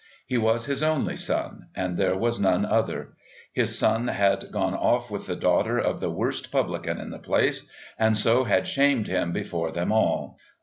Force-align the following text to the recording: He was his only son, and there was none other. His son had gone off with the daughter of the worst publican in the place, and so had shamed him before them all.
He 0.25 0.39
was 0.39 0.65
his 0.65 0.81
only 0.81 1.15
son, 1.15 1.67
and 1.75 1.95
there 1.95 2.17
was 2.17 2.39
none 2.39 2.65
other. 2.65 3.13
His 3.53 3.77
son 3.77 4.07
had 4.07 4.51
gone 4.51 4.73
off 4.73 5.11
with 5.11 5.27
the 5.27 5.35
daughter 5.35 5.77
of 5.77 5.99
the 5.99 6.09
worst 6.09 6.51
publican 6.51 6.99
in 6.99 7.11
the 7.11 7.19
place, 7.19 7.69
and 7.99 8.17
so 8.17 8.45
had 8.45 8.65
shamed 8.67 9.07
him 9.07 9.31
before 9.31 9.71
them 9.71 9.91
all. 9.91 10.39